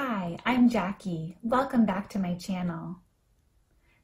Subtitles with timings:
[0.00, 1.38] Hi, I'm Jackie.
[1.42, 3.00] Welcome back to my channel.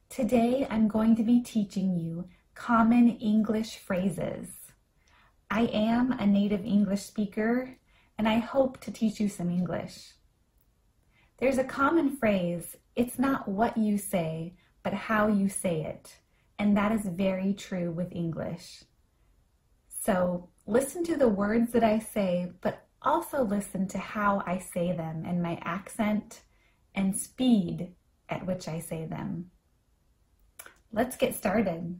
[0.08, 4.48] Today I'm going to be teaching you common English phrases.
[5.48, 7.76] I am a native English speaker
[8.18, 10.14] and I hope to teach you some English.
[11.38, 16.18] There's a common phrase, it's not what you say, but how you say it.
[16.58, 18.82] And that is very true with English.
[20.04, 24.92] So listen to the words that I say, but also listen to how I say
[24.92, 26.40] them and my accent
[26.94, 27.94] and speed
[28.28, 29.50] at which I say them.
[30.92, 31.98] Let's get started.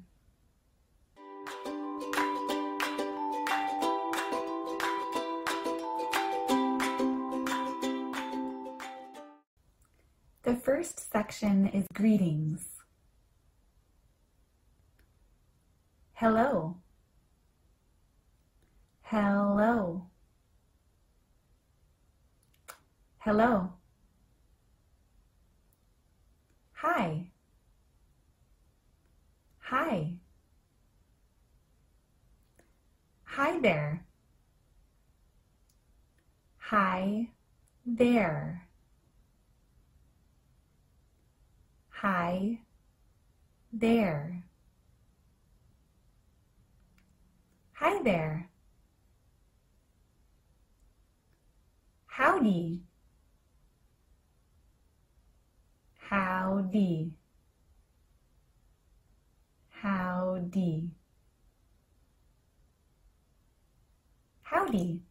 [10.42, 12.66] The first section is greetings.
[16.14, 16.77] Hello.
[19.02, 20.06] Hello.
[23.24, 23.73] Hello.
[26.74, 27.31] Hi.
[29.61, 30.19] Hi.
[33.25, 34.05] Hi there.
[36.58, 37.28] Hi
[37.86, 38.69] there.
[42.03, 42.59] Hi
[43.72, 44.44] there.
[47.75, 48.50] Hi there.
[52.06, 52.83] Howdy.
[56.14, 57.10] Howdy.
[59.70, 60.90] Howdy.
[64.42, 65.02] Howdy.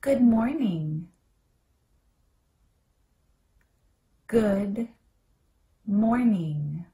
[0.00, 1.08] Good morning.
[4.26, 4.88] Good
[5.86, 6.86] morning.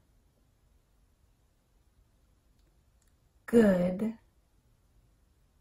[3.46, 4.14] Good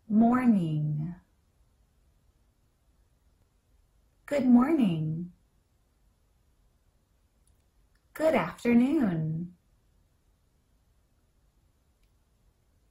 [0.09, 1.13] morning.
[4.25, 5.32] Good morning.
[8.15, 9.55] Good afternoon.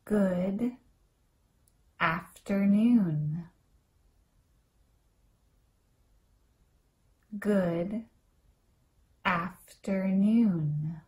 [0.05, 0.72] Good
[2.00, 3.44] afternoon.
[7.38, 8.03] Good
[9.25, 11.00] afternoon.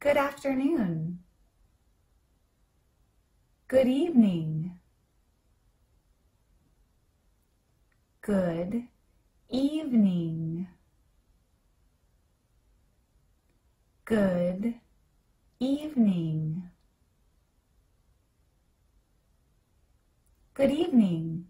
[0.00, 1.18] Good afternoon.
[3.68, 4.78] Good evening.
[8.22, 8.88] Good
[9.50, 10.68] evening.
[14.04, 14.74] Good
[15.58, 16.70] evening.
[20.52, 21.46] Good evening.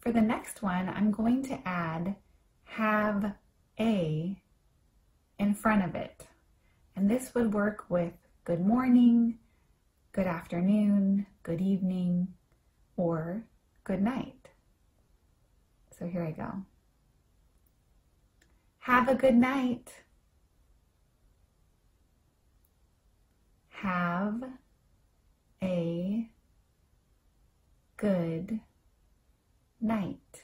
[0.00, 2.14] For the next one, I'm going to add
[2.64, 3.32] have
[3.80, 4.40] a
[5.38, 6.26] in front of it.
[6.94, 8.12] And this would work with
[8.44, 9.38] good morning,
[10.12, 12.34] good afternoon, good evening,
[12.96, 13.44] or
[13.82, 14.43] good night.
[15.98, 16.50] So here I go.
[18.80, 19.92] Have a good night.
[23.68, 24.42] Have
[25.62, 26.28] a
[27.96, 28.60] good
[29.80, 30.42] night.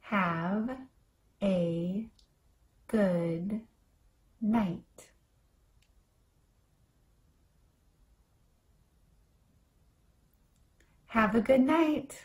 [0.00, 0.76] Have
[1.42, 2.06] a
[2.88, 3.60] good
[4.40, 4.91] night.
[11.12, 12.24] Have a good night.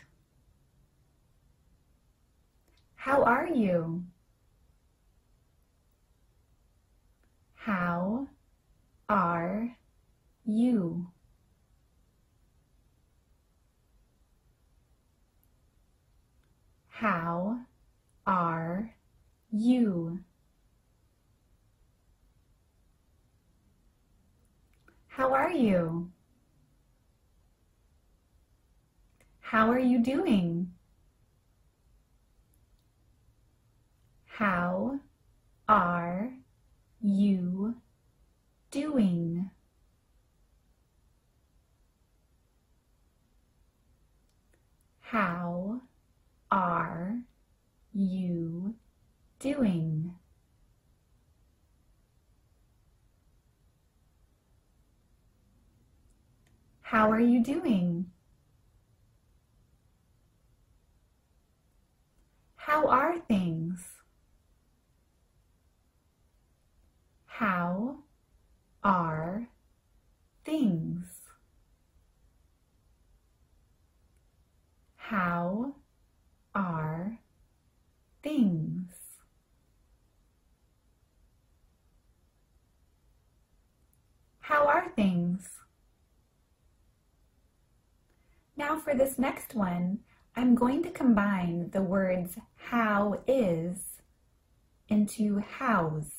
[2.94, 4.04] How are you?
[7.54, 8.28] How
[9.10, 9.76] are
[10.46, 11.08] you?
[16.88, 17.60] How
[18.26, 18.94] are
[19.52, 20.20] you?
[25.08, 26.10] How are you?
[29.50, 30.72] How are you doing?
[34.26, 35.00] How
[35.66, 36.32] are
[37.00, 37.76] you
[38.70, 39.50] doing?
[45.00, 45.80] How
[46.52, 47.16] are
[47.94, 48.74] you
[49.38, 50.14] doing?
[56.82, 58.10] How are you doing?
[62.68, 63.80] How are things?
[67.24, 67.96] How
[68.88, 69.46] are
[70.46, 71.04] things?
[74.96, 75.74] How
[76.54, 77.18] are
[78.22, 78.92] things?
[84.40, 85.50] How are things.
[88.56, 89.98] Now for this next one,
[90.34, 93.84] I'm going to combine the words how is
[94.88, 96.17] into hows.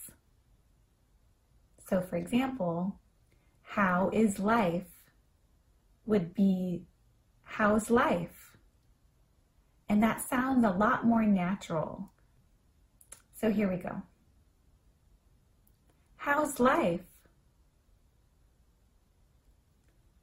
[1.89, 3.00] So for example,
[3.63, 5.07] how is life
[6.06, 6.83] would be
[7.44, 8.56] how's life?
[9.88, 12.12] And that sounds a lot more natural.
[13.36, 14.03] So here we go.
[16.18, 17.01] How's life?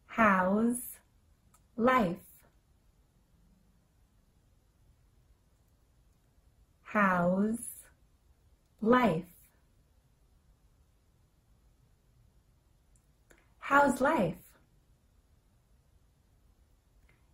[0.06, 0.82] How's
[1.76, 2.16] life?
[6.84, 7.58] How's
[8.80, 9.35] life?
[13.68, 14.36] How's life?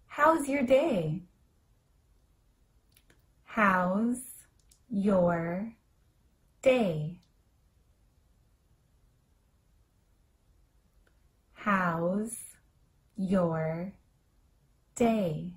[0.06, 1.20] How's your day?
[3.44, 4.22] How's
[4.88, 5.74] your
[6.62, 7.18] day?
[11.52, 12.38] How's
[13.18, 13.92] your
[14.94, 15.52] day?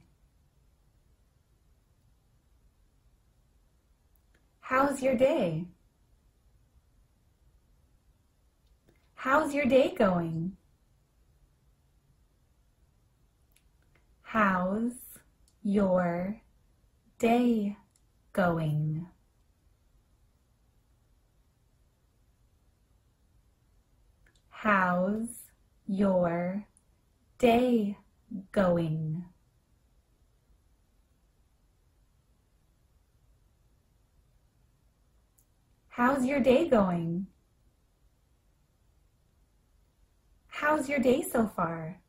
[4.60, 5.68] How's your day?
[9.14, 10.58] How's your day going?
[14.38, 14.92] How's
[15.64, 16.42] your
[17.20, 17.78] day
[18.34, 19.08] going?
[24.50, 25.30] How's
[25.88, 26.68] your
[27.38, 27.98] day
[28.52, 29.24] going?
[35.88, 37.28] How's your day going?
[40.48, 42.02] How's your day so far?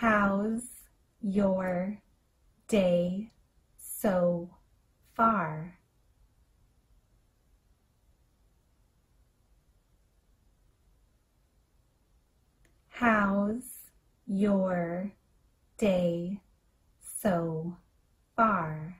[0.00, 0.62] How's
[1.20, 1.98] your
[2.68, 3.32] day
[3.76, 4.48] so
[5.14, 5.76] far?
[12.88, 13.62] How's
[14.26, 15.12] your
[15.76, 16.40] day
[17.20, 17.76] so
[18.34, 18.96] far?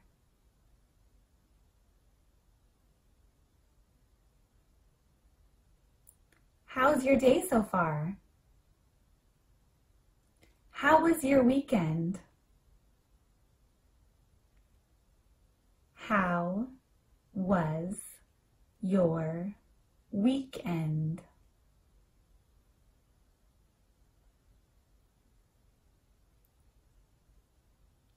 [6.66, 8.19] How's your day so far?
[10.80, 12.20] How was your weekend?
[15.92, 16.68] How
[17.34, 17.96] was
[18.80, 19.52] your
[20.10, 21.20] weekend?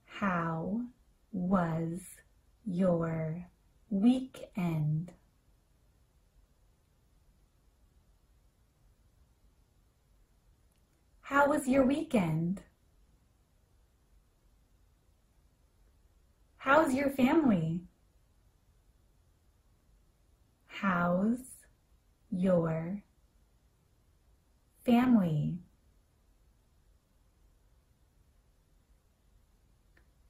[0.05, 0.83] How
[1.33, 1.99] was
[2.65, 3.45] your
[3.89, 5.11] weekend?
[11.23, 12.61] How was your weekend?
[16.57, 17.81] How's your family?
[20.67, 21.39] How's
[22.29, 23.01] your
[24.85, 25.59] family?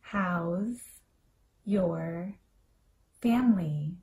[0.02, 0.78] How's
[1.66, 2.36] your
[3.20, 3.98] family?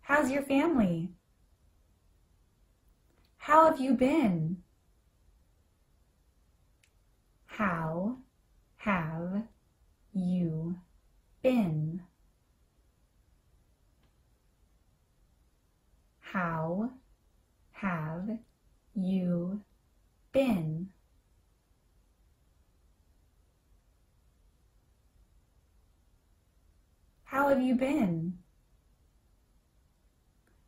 [0.00, 1.10] How's your family?
[3.46, 4.64] How have you been?
[7.46, 8.16] How
[8.78, 9.44] have
[10.12, 10.80] you
[11.42, 12.02] been?
[16.18, 16.90] How
[17.70, 18.40] have
[18.96, 19.62] you
[20.32, 20.88] been?
[27.22, 28.38] How have you been?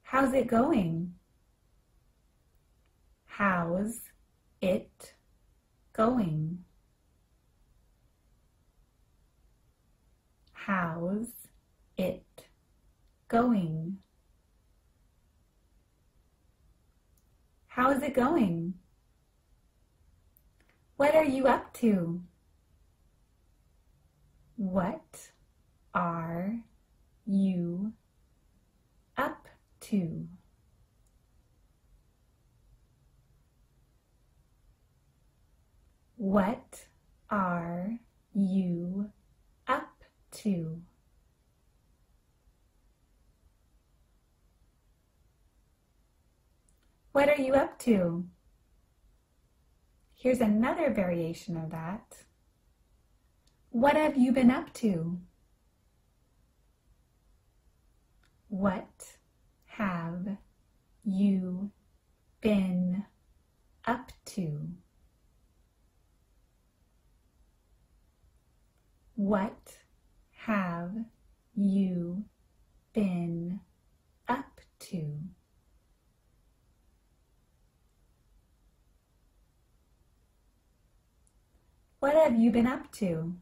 [0.04, 1.17] How's it going?
[3.38, 4.00] How's
[4.60, 5.14] it
[5.92, 6.64] going?
[10.50, 11.28] How's
[11.96, 12.48] it
[13.28, 13.98] going?
[17.68, 18.74] How is it going?
[20.96, 22.20] What are you up to?
[24.56, 25.30] What
[25.94, 26.56] are
[27.24, 27.92] you
[29.16, 29.46] up
[29.82, 30.26] to?
[36.18, 36.88] What
[37.30, 37.92] are
[38.34, 39.12] you
[39.68, 40.82] up to?
[47.12, 48.24] What are you up to?
[50.16, 52.24] Here's another variation of that.
[53.70, 55.20] What have you been up to?
[58.48, 59.18] What
[59.66, 60.38] have
[61.04, 61.70] you
[62.40, 63.04] been
[63.86, 64.70] up to?
[69.18, 69.78] What
[70.46, 70.92] have
[71.56, 72.22] you
[72.92, 73.58] been
[74.28, 75.18] up to?
[81.98, 83.34] What have you been up to?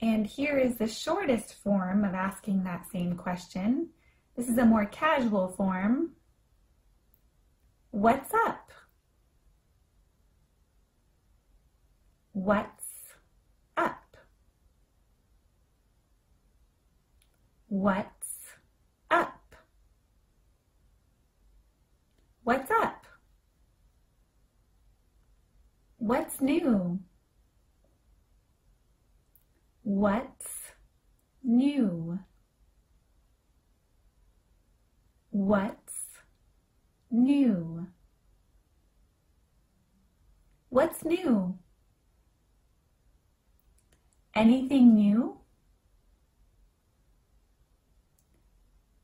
[0.00, 3.90] And here is the shortest form of asking that same question.
[4.34, 6.12] This is a more casual form.
[7.90, 8.70] What's up?
[12.36, 12.84] What's
[13.78, 14.14] up?
[17.68, 18.28] What's
[19.10, 19.54] up?
[22.44, 23.06] What's up?
[25.96, 26.98] What's new?
[29.82, 30.46] What's
[31.42, 32.18] new?
[35.30, 36.04] What's
[37.10, 37.86] new?
[40.68, 41.58] What's new?
[44.36, 45.38] Anything new?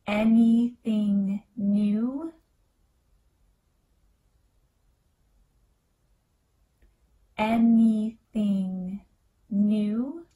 [0.07, 2.35] Anything new?
[7.39, 9.01] Anything
[9.49, 10.27] new?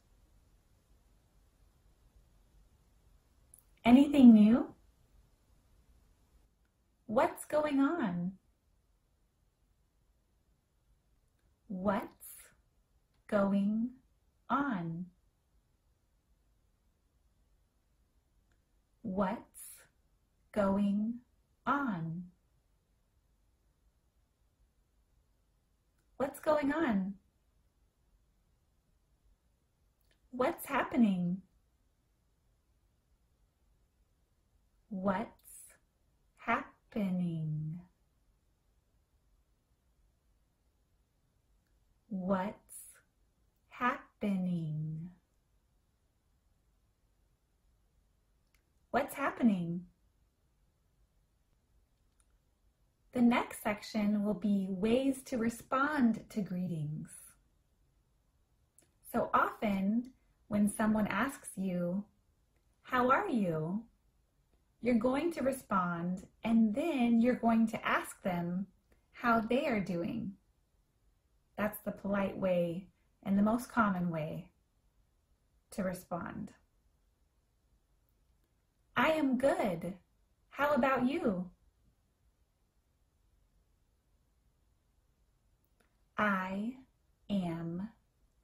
[3.85, 4.75] Anything new?
[7.05, 8.33] What's going on?
[11.69, 12.09] What's
[13.27, 13.91] going
[14.51, 15.07] on?
[19.03, 19.41] What's
[20.53, 21.15] going
[21.67, 22.25] on?
[26.17, 27.15] What's going on?
[30.31, 31.43] What's happening?
[34.89, 35.29] What's
[36.39, 37.81] happening?
[42.09, 42.66] What's
[44.23, 45.11] happening?
[48.91, 49.83] What's happening?
[53.13, 57.11] The next section will be ways to respond to greetings.
[59.13, 60.13] So often,
[60.49, 62.05] when someone asks you,
[62.83, 63.85] How are you?
[64.83, 68.67] you're going to respond and then you're going to ask them
[69.13, 70.31] how they are doing.
[71.57, 72.87] That's the polite way
[73.27, 74.47] and the most common way
[75.73, 76.53] to respond.
[78.97, 79.95] I am good.
[80.51, 81.51] How about you?
[86.17, 86.77] I
[87.29, 87.89] am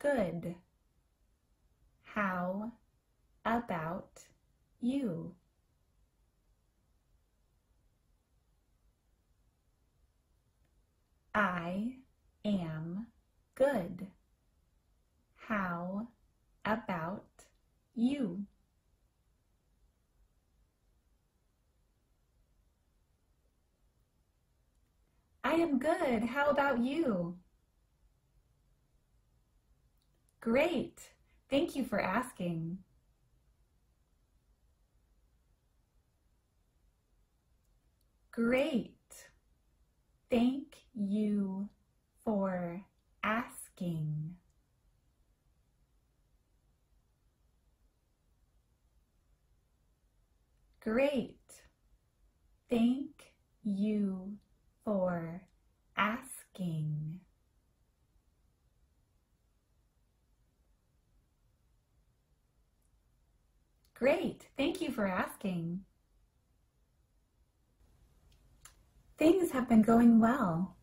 [0.01, 0.57] good.
[2.03, 2.73] How
[3.47, 4.21] about
[4.81, 5.33] you?
[11.35, 11.95] I
[12.45, 13.07] am
[13.55, 14.09] good.
[15.53, 16.09] How
[16.65, 17.45] about
[17.95, 18.47] you?
[25.45, 26.23] I am good.
[26.25, 27.37] How about you?
[30.41, 31.11] Great.
[31.51, 32.79] Thank you for asking.
[38.31, 38.97] Great.
[40.31, 41.69] Thank you
[42.25, 42.87] for
[43.23, 44.22] asking.
[50.83, 51.39] Great.
[52.69, 54.39] Thank you
[54.85, 55.43] for
[55.97, 57.21] asking.
[63.95, 64.49] Great.
[64.57, 65.85] Thank you for asking.
[69.19, 70.75] Things have been going well.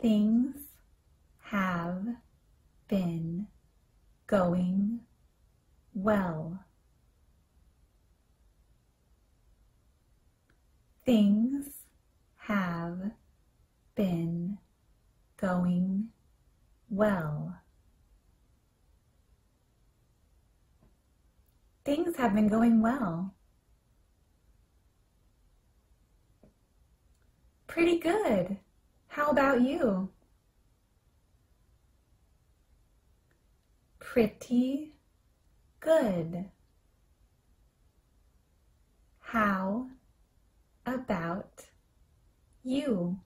[0.00, 0.56] Things
[1.42, 2.06] have
[2.88, 3.48] been
[4.26, 5.03] going
[5.94, 6.60] well.
[11.06, 11.68] Things
[12.36, 13.12] have
[13.94, 14.58] been
[15.36, 16.08] going
[16.88, 17.58] well.
[21.84, 23.34] Things have been going well.
[27.66, 28.56] Pretty good.
[29.08, 30.08] How about you?
[33.98, 34.93] Pretty
[35.84, 36.46] good.
[39.20, 39.90] How
[40.86, 41.66] about
[42.62, 43.20] you?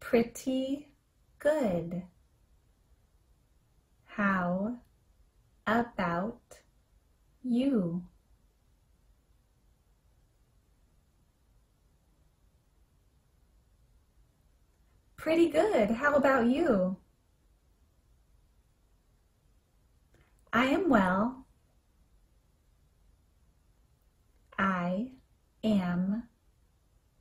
[0.00, 0.88] Pretty
[1.38, 2.02] good.
[4.04, 4.78] How
[5.66, 6.60] about
[7.42, 8.02] you.
[15.22, 15.92] Pretty good.
[15.92, 16.96] How about you?
[20.52, 21.46] I am well.
[24.58, 25.12] I
[25.62, 26.24] am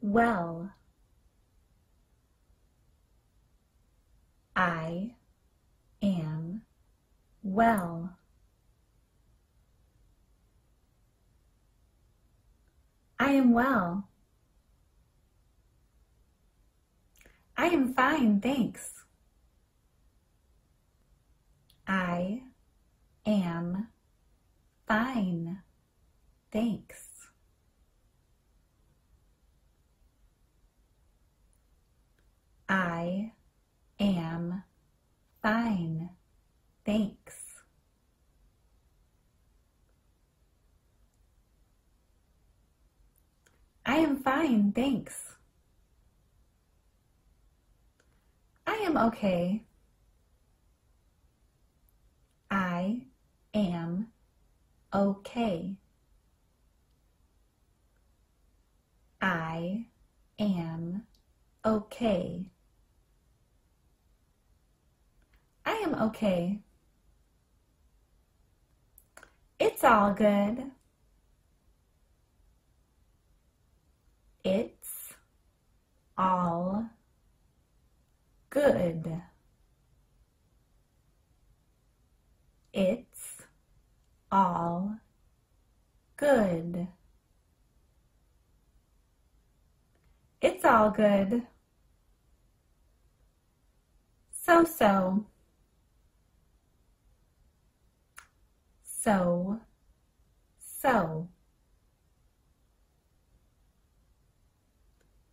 [0.02, 0.74] well.
[4.56, 5.14] I
[6.02, 6.64] am
[7.44, 8.18] well.
[13.20, 14.11] I am well.
[17.62, 19.06] I am fine, thanks.
[21.88, 22.42] I
[23.24, 23.88] am
[24.88, 25.62] fine,
[26.52, 26.98] thanks.
[32.68, 33.34] I
[34.00, 34.64] am
[35.44, 36.10] fine,
[36.84, 37.36] thanks.
[43.86, 45.36] I am fine, thanks.
[48.72, 49.64] I am okay.
[52.50, 53.02] I
[53.54, 54.08] am
[54.94, 55.76] okay.
[59.22, 59.88] I
[60.40, 61.06] am
[61.66, 62.46] okay.
[65.66, 66.60] I am okay.
[69.60, 70.72] It's all good.
[74.46, 75.14] It's
[76.18, 76.86] all
[78.52, 79.22] good.
[82.74, 83.38] It's
[84.32, 84.98] all
[86.18, 86.88] good.
[90.42, 91.48] It's all good.
[94.32, 95.26] So so.
[98.84, 99.60] So
[100.60, 101.30] so.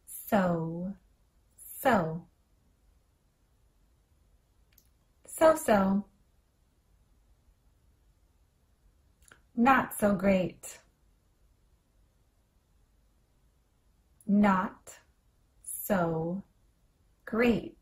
[0.07, 0.95] So
[1.81, 2.28] so.
[5.39, 6.05] So so.
[9.55, 10.81] Not so great.
[14.27, 14.99] Not
[15.63, 16.43] so
[17.25, 17.77] great.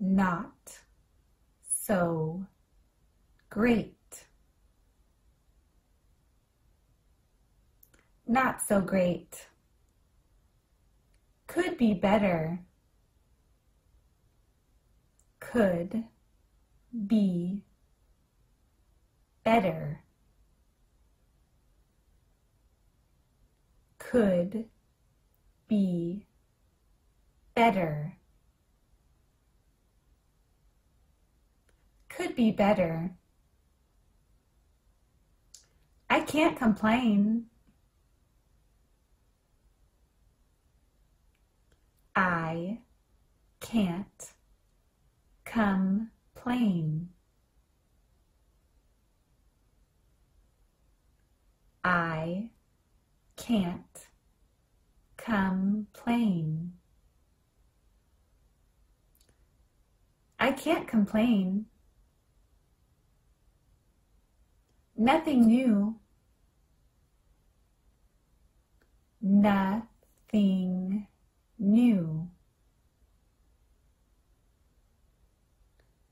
[0.00, 0.78] Not
[1.66, 2.46] so
[3.50, 4.24] great.
[8.26, 9.48] Not so great.
[11.46, 12.60] Could be better.
[15.50, 16.04] Could
[17.06, 17.64] be
[19.44, 20.02] better.
[23.98, 24.66] Could
[25.66, 26.26] be
[27.54, 28.18] better.
[32.10, 33.12] Could be better.
[36.10, 37.46] I can't complain.
[42.14, 42.80] I
[43.60, 44.27] can't
[45.48, 47.08] complain.
[51.82, 52.50] I
[53.36, 54.08] can't
[55.16, 56.72] complain.
[60.38, 61.66] I can't complain.
[64.96, 65.96] Nothing new.
[69.22, 71.06] Nothing
[71.58, 72.28] new.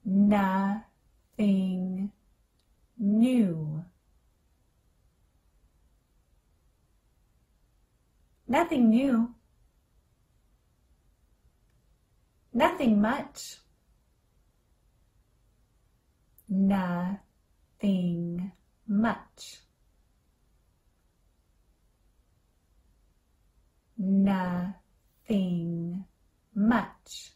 [0.09, 0.85] Nothing
[2.97, 3.85] new.
[8.47, 9.35] Nothing new.
[12.55, 13.57] Nothing much.
[16.49, 17.21] Nothing
[18.87, 19.59] much.
[23.99, 24.85] Nothing
[26.55, 27.36] much.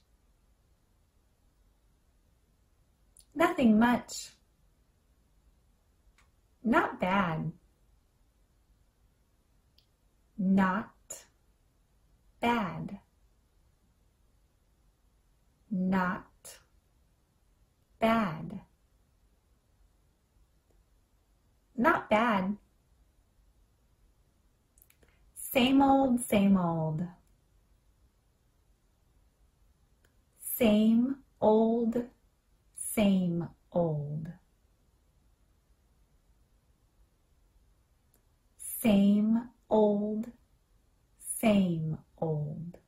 [3.41, 4.33] Nothing much.
[6.63, 7.53] Not bad.
[10.37, 10.91] Not
[12.43, 12.99] bad.
[15.71, 16.59] Not
[17.99, 18.61] bad.
[21.79, 22.59] Not bad.
[25.35, 27.07] Same old, same old.
[30.43, 32.05] Same old,
[32.95, 34.29] same old.
[38.83, 40.31] Same old,
[41.19, 42.79] same old.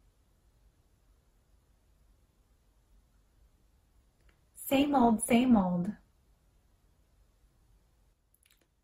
[4.54, 5.92] Same old, same old.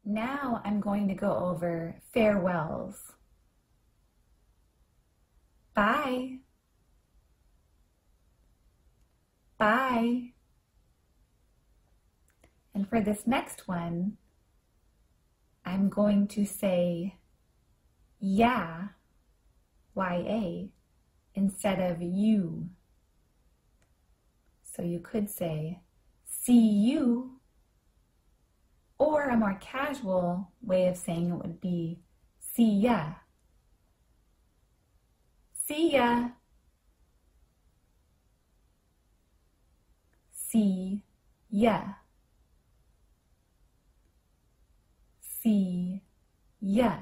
[0.04, 3.12] Now I'm going to go over farewells.
[5.74, 6.40] Bye.
[9.58, 10.32] Bye.
[12.88, 14.16] For this next one,
[15.64, 17.18] I'm going to say
[18.20, 18.88] yeah,
[19.94, 20.70] Y-A,
[21.34, 22.70] instead of you.
[24.62, 25.80] So you could say
[26.24, 27.40] see you,
[28.98, 32.00] or a more casual way of saying it would be
[32.38, 33.12] see ya.
[35.66, 36.30] See ya.
[40.32, 41.02] See
[41.50, 41.82] ya.
[45.48, 46.02] See
[46.60, 46.92] ya.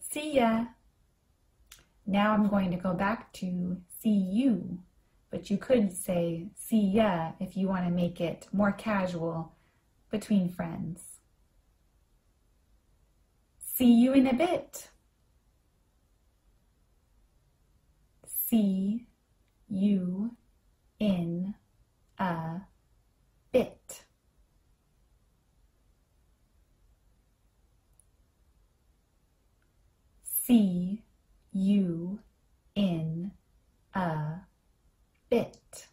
[0.00, 0.64] See ya.
[2.04, 4.80] Now I'm going to go back to see you,
[5.30, 9.52] but you could say see ya if you want to make it more casual
[10.10, 11.20] between friends.
[13.60, 14.88] See you in a bit.
[18.26, 19.06] See
[19.68, 20.36] you
[20.98, 21.54] in
[22.18, 22.62] a
[23.52, 24.04] bit.
[30.48, 31.02] See
[31.52, 32.20] you
[32.74, 33.32] in
[33.94, 34.46] a
[35.28, 35.88] bit.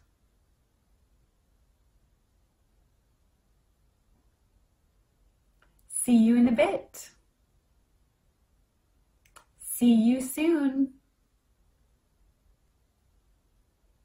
[5.88, 7.10] See you in a bit.
[9.60, 10.94] See you soon.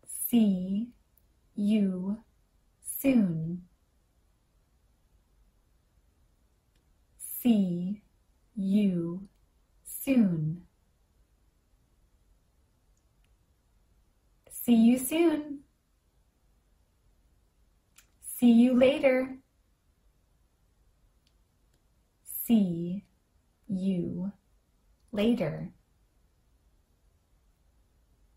[0.05, 0.89] See
[1.55, 2.17] you
[2.81, 3.61] soon.
[7.17, 8.01] See
[8.53, 9.29] you
[10.03, 10.63] soon.
[14.49, 15.59] See you soon.
[18.21, 19.37] See you later.
[22.23, 23.03] See
[23.67, 24.31] you
[25.11, 25.69] later.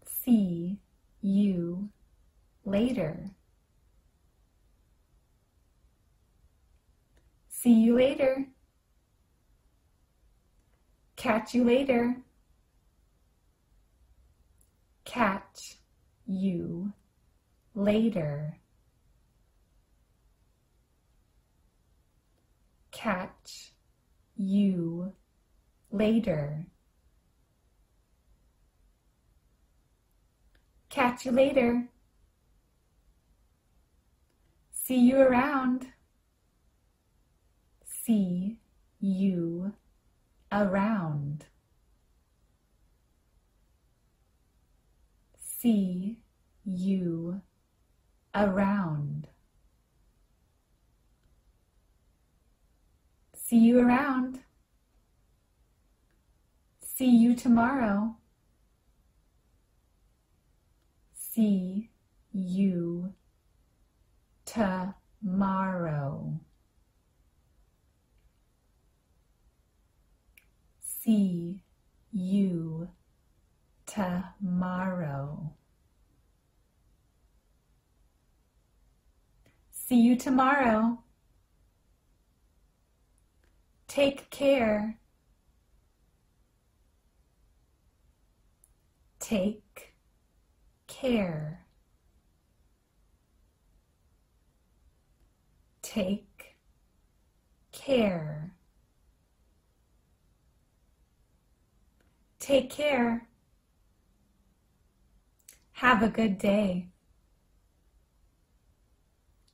[0.07, 0.79] See
[1.23, 1.89] you
[2.65, 3.31] later.
[7.49, 8.54] See you later.
[11.25, 12.17] Catch you later.
[15.07, 15.79] Catch
[16.27, 16.93] you
[17.75, 18.59] later.
[22.93, 23.73] Catch
[24.37, 25.15] you
[25.91, 26.67] later.
[30.91, 31.89] Catch you later.
[34.75, 35.87] See you around.
[37.87, 38.59] See
[39.01, 39.73] you
[40.55, 41.47] around.
[45.37, 46.21] See
[46.65, 47.43] you
[48.35, 49.27] around.
[53.35, 54.41] See you around.
[56.81, 58.17] See you tomorrow.
[61.13, 61.91] See
[62.33, 63.15] you
[64.47, 66.41] tomorrow.
[71.05, 71.61] See
[72.11, 72.89] you
[73.85, 75.53] tomorrow.
[79.71, 81.01] See you tomorrow.
[83.87, 84.99] Take care.
[89.21, 89.95] Take
[90.87, 91.67] care.
[95.83, 96.57] Take
[97.73, 98.54] care.
[102.45, 103.27] Take care.
[105.73, 106.89] Have a good day.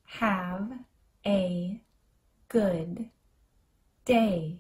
[0.06, 0.72] Have
[1.24, 1.80] a
[2.48, 3.10] good
[4.04, 4.58] day.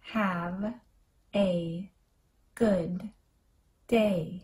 [0.00, 0.74] Have
[1.34, 1.90] a
[2.54, 3.08] good
[3.88, 4.42] day.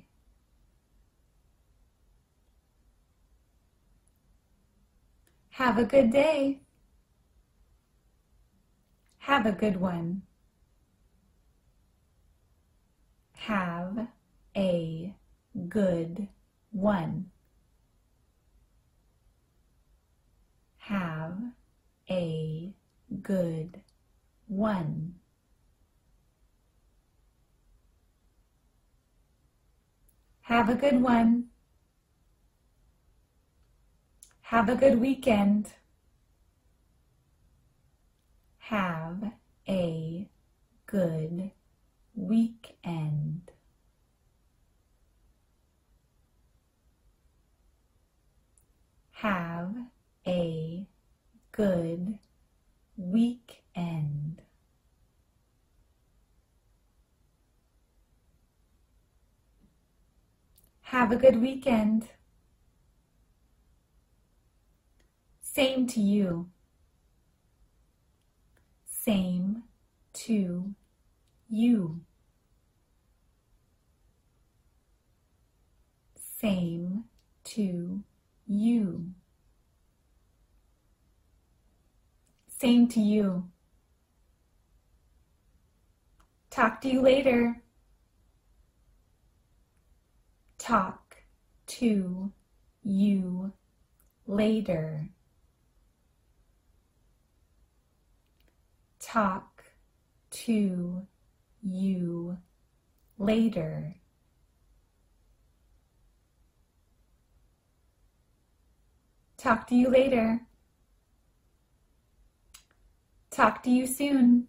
[5.50, 6.62] Have a good day.
[9.31, 10.23] Have a good one.
[13.37, 14.09] Have
[14.57, 15.14] a
[15.69, 16.27] good
[16.73, 17.31] one.
[20.79, 21.38] Have
[22.11, 22.75] a
[23.23, 23.83] good
[24.49, 25.14] one.
[30.40, 31.51] Have a good one.
[34.40, 35.69] Have a good weekend.
[38.70, 39.33] Have
[39.68, 40.28] a
[40.87, 41.50] good
[42.14, 43.50] weekend.
[49.11, 49.74] Have
[50.24, 50.87] a
[51.50, 52.20] good
[52.96, 54.42] weekend.
[60.83, 62.11] Have a good weekend.
[65.42, 66.50] Same to you.
[69.11, 69.64] Same
[70.12, 70.73] to
[71.49, 72.01] you.
[76.38, 77.07] Same
[77.42, 78.05] to
[78.46, 79.11] you.
[82.46, 83.51] Same to you.
[86.51, 87.64] Talk to you later.
[90.57, 91.25] Talk
[91.66, 92.33] to
[92.85, 93.53] you
[94.29, 95.09] later.
[99.12, 99.64] Talk
[100.31, 101.05] to
[101.64, 102.38] you
[103.18, 103.96] later.
[109.37, 110.42] Talk to you later.
[113.33, 114.46] Talk to you soon.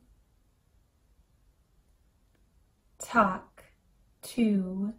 [3.00, 3.64] Talk
[4.22, 4.94] to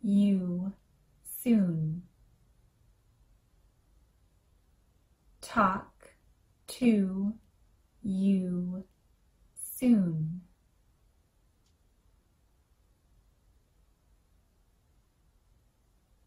[0.00, 0.72] you
[1.42, 2.02] soon.
[5.42, 6.14] Talk
[6.68, 7.34] to
[8.02, 8.84] you
[9.82, 10.42] soon.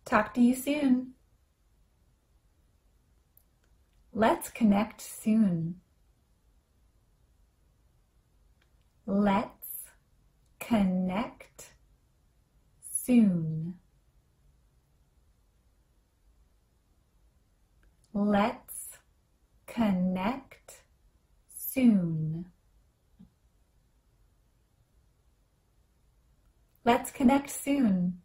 [0.04, 1.13] Talk to you soon.
[4.12, 5.76] Let's connect soon.
[9.06, 9.86] Let's
[10.60, 11.76] connect
[12.82, 13.76] soon.
[18.13, 18.98] Let's
[19.65, 20.84] connect
[21.48, 22.25] soon.
[26.86, 28.21] Let's connect soon.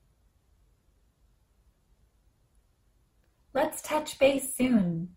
[3.54, 5.16] Let's touch base soon.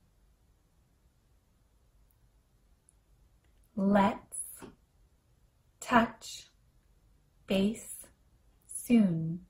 [3.75, 4.39] Let's
[5.81, 6.51] touch
[7.45, 7.97] base
[8.65, 9.41] soon.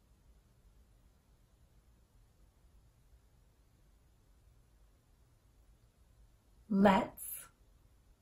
[6.68, 7.22] Let's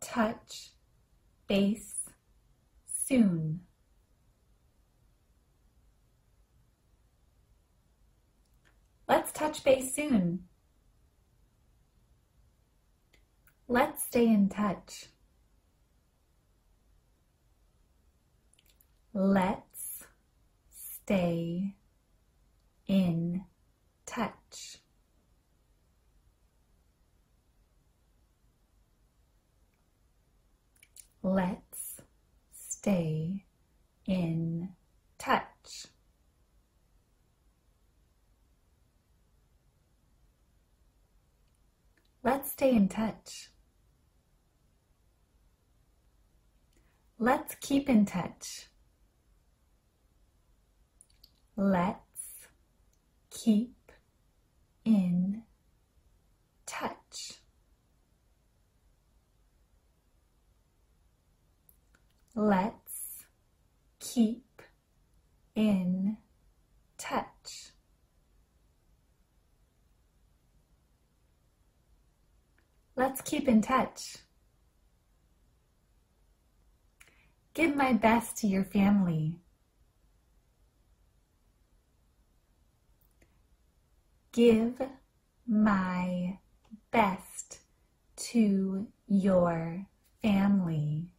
[0.02, 0.72] touch
[1.48, 2.10] base
[3.08, 3.62] soon.
[9.08, 10.46] Let's touch base soon.
[13.68, 15.08] Let's stay in touch.
[19.14, 20.06] Let's
[20.70, 21.76] stay
[22.88, 23.46] in
[24.06, 24.78] touch.
[31.24, 32.02] Let's
[32.52, 33.46] stay
[34.06, 34.70] in
[35.18, 35.88] touch.
[42.24, 43.50] Let's stay in touch.
[47.18, 48.68] Let's keep in touch.
[51.56, 52.48] Let's
[53.32, 53.92] keep
[54.86, 55.44] in
[56.66, 57.42] touch.
[62.36, 63.26] Let's
[64.00, 64.62] keep
[65.56, 66.18] in
[66.98, 67.71] touch.
[73.02, 74.18] Let's keep in touch.
[77.56, 79.40] Give my best to your family.
[84.32, 84.80] Give
[85.48, 86.38] my
[86.92, 87.62] best
[88.18, 89.88] to your
[90.22, 91.16] family.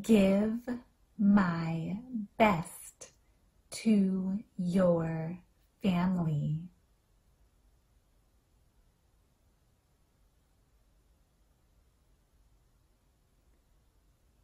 [0.00, 0.58] Give
[1.18, 1.98] my
[2.38, 2.77] best
[3.82, 5.38] to your
[5.82, 6.62] family.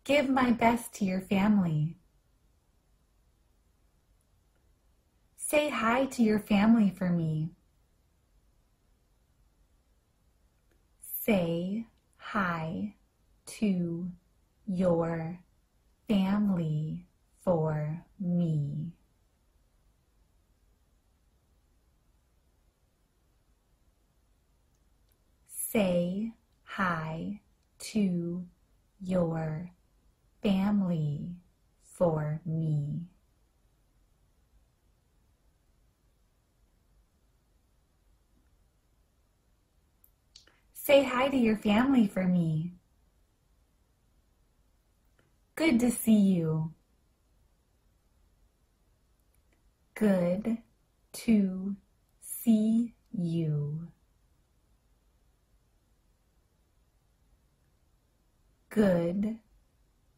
[0.05, 1.97] Give my best to your family.
[5.37, 7.51] Say hi to your family for me.
[11.01, 11.87] Say
[12.19, 12.95] hi
[13.47, 14.13] to
[14.67, 15.41] your
[16.07, 17.07] family
[17.43, 18.93] for me.
[25.75, 27.41] Say hi
[27.81, 28.45] to
[29.01, 29.73] your
[30.41, 31.35] family
[31.83, 33.09] for me.
[40.75, 42.75] Say hi to your family for me.
[45.57, 46.73] Good to see you.
[49.97, 50.59] Good
[51.15, 51.75] to
[52.21, 53.89] see you.
[58.75, 59.39] good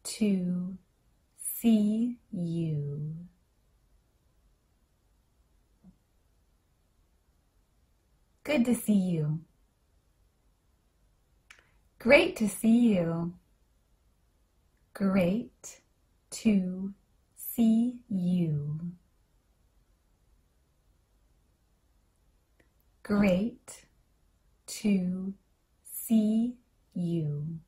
[0.03, 0.77] to
[1.39, 3.15] see you.
[8.43, 9.41] Good to see you.
[11.99, 13.35] Great to see you.
[14.95, 15.81] Great
[16.31, 16.95] to
[17.35, 18.79] see you.
[23.03, 23.85] Great
[24.65, 25.35] to
[25.83, 26.55] see
[26.95, 27.59] you.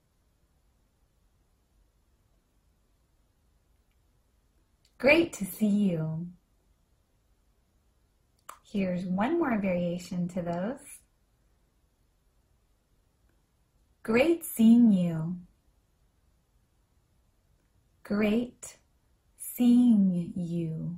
[4.99, 6.27] Great to see you.
[8.69, 10.99] Here's one more variation to those.
[14.03, 15.37] Great seeing you.
[18.03, 18.75] Great
[19.37, 20.97] seeing you.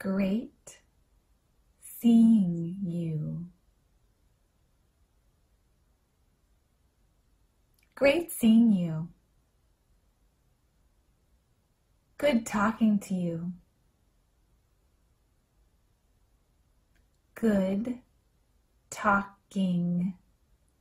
[0.00, 0.78] Great
[1.80, 3.46] seeing you.
[7.96, 9.08] Great seeing you.
[12.18, 13.52] Good talking to you.
[17.36, 17.98] Good
[18.90, 20.14] talking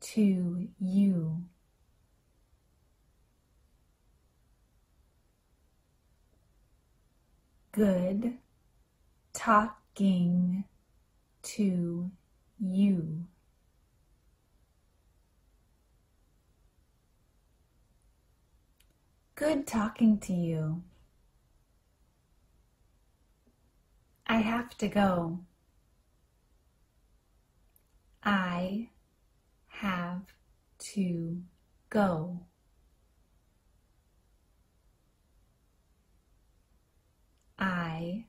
[0.01, 1.43] to you.
[7.71, 8.37] Good
[9.33, 10.63] talking
[11.43, 12.11] to
[12.59, 13.25] you.
[19.43, 20.83] Good talking to you.
[24.25, 25.41] I have to go.
[28.23, 28.87] I
[29.67, 30.21] have
[30.93, 31.41] to
[31.89, 32.39] go.
[37.59, 38.27] I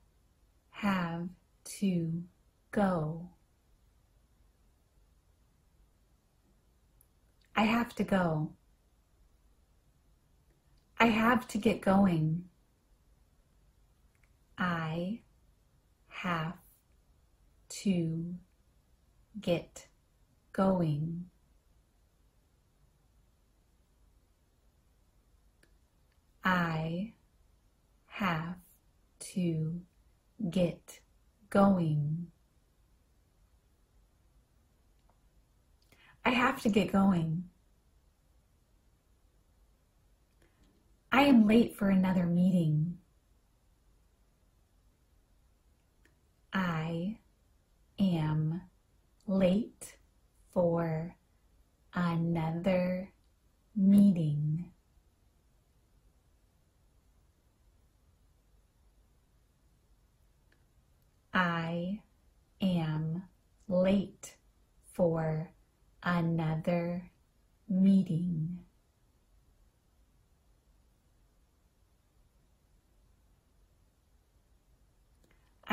[0.70, 1.28] have
[1.78, 2.24] to
[2.72, 3.28] go.
[7.54, 8.50] I have to go.
[10.98, 12.44] I have to get going.
[14.56, 15.20] I
[16.08, 16.56] have
[17.68, 18.34] to
[19.40, 19.88] get
[20.52, 21.26] going.
[26.44, 27.14] I
[28.06, 28.56] have
[29.18, 29.80] to
[30.50, 31.00] get
[31.50, 32.28] going.
[36.24, 37.50] I have to get going.
[41.14, 42.98] I am late for another meeting.
[46.52, 47.18] I
[48.00, 48.62] am
[49.28, 49.96] late
[50.52, 51.14] for
[51.94, 53.12] another
[53.76, 54.72] meeting.
[61.32, 62.00] I
[62.60, 63.22] am
[63.68, 64.34] late
[64.92, 65.52] for
[66.02, 67.08] another
[67.68, 68.63] meeting.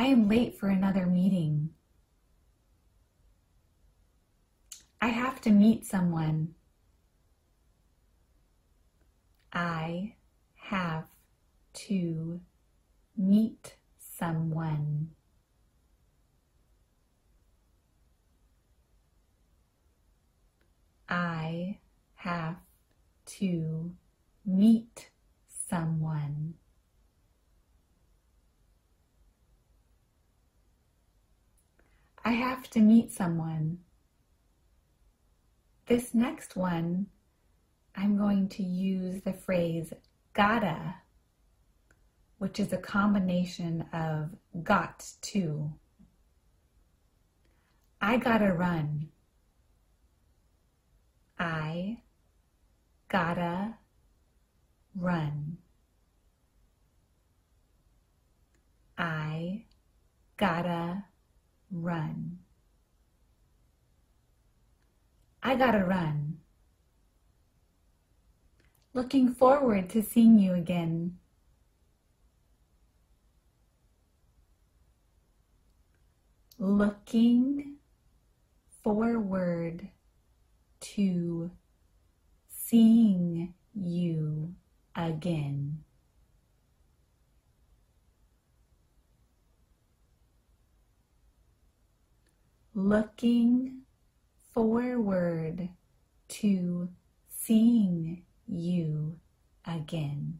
[0.01, 1.69] I am late for another meeting.
[4.99, 6.55] I have to meet someone.
[9.53, 10.15] I
[10.55, 11.05] have
[11.85, 12.41] to
[13.15, 15.11] meet someone.
[21.07, 21.77] I
[22.15, 22.55] have
[23.37, 23.91] to
[24.43, 25.11] meet
[25.47, 26.50] someone.
[32.23, 33.79] I have to meet someone.
[35.87, 37.07] This next one,
[37.95, 39.91] I'm going to use the phrase
[40.33, 40.95] gotta,
[42.37, 44.29] which is a combination of
[44.63, 45.73] got to.
[47.99, 49.09] I gotta run.
[51.37, 52.01] I
[53.09, 53.75] gotta
[54.95, 55.57] run.
[58.97, 59.65] I
[60.37, 61.05] gotta
[61.71, 62.39] run.
[65.41, 66.37] I gotta run.
[68.93, 71.17] Looking forward to seeing you again.
[76.59, 77.77] Looking
[78.83, 79.89] forward
[80.81, 81.51] to
[82.47, 84.53] seeing you
[84.95, 85.83] again.
[92.73, 93.81] Looking
[94.53, 95.69] forward
[96.27, 96.89] to
[97.27, 99.19] seeing you
[99.65, 100.39] again.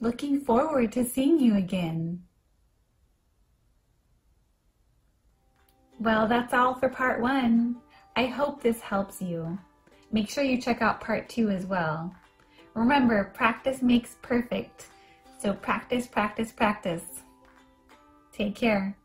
[0.00, 2.22] Looking forward to seeing you again.
[5.98, 7.76] Well, that's all for part one.
[8.16, 9.58] I hope this helps you.
[10.10, 12.14] Make sure you check out part two as well.
[12.74, 14.86] Remember, practice makes perfect.
[15.40, 17.22] So practice, practice, practice.
[18.32, 18.99] Take care.